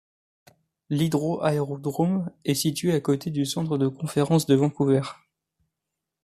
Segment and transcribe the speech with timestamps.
[0.89, 5.01] L'hydroaérodrome est situé à côté du Centre de conférences de Vancouver.